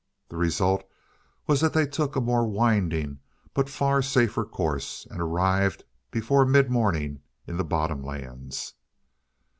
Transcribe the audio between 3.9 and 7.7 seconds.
safer course, and arrived before midmorning in the